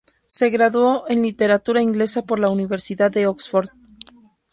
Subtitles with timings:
[0.25, 3.69] Se graduó en Literatura inglesa por la Universidad de Oxford.